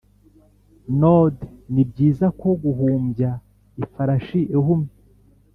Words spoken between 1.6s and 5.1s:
nibyiza nko guhumbya ifarashi ihumye